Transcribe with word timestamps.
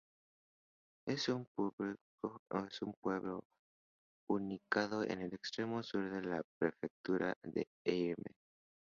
Fue 1.05 1.35
un 1.35 1.45
pueblo 3.01 3.43
ubicado 4.27 5.03
en 5.03 5.21
el 5.21 5.31
extremo 5.35 5.83
sur 5.83 6.09
de 6.11 6.23
la 6.27 6.41
Prefectura 6.57 7.35
de 7.43 7.67
Ehime. 7.85 8.33